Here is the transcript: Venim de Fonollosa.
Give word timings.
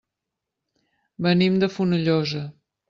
Venim 1.27 1.63
de 1.65 1.71
Fonollosa. 1.77 2.47